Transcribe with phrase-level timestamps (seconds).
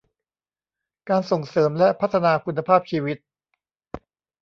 [1.09, 3.17] การส่งเสริมและพัฒนาคุณภาพชีวิต